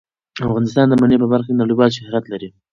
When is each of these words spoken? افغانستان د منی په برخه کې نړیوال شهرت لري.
افغانستان 0.47 0.85
د 0.89 0.93
منی 1.01 1.17
په 1.21 1.27
برخه 1.33 1.49
کې 1.53 1.59
نړیوال 1.61 1.89
شهرت 1.97 2.23
لري. 2.29 2.49